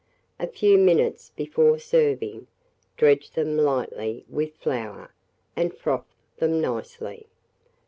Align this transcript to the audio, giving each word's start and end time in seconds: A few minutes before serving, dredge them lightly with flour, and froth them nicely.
A 0.39 0.47
few 0.47 0.79
minutes 0.79 1.29
before 1.35 1.77
serving, 1.77 2.47
dredge 2.97 3.29
them 3.29 3.55
lightly 3.55 4.25
with 4.27 4.55
flour, 4.55 5.13
and 5.55 5.77
froth 5.77 6.11
them 6.39 6.59
nicely. 6.59 7.27